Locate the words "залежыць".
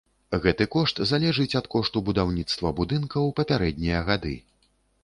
1.11-1.57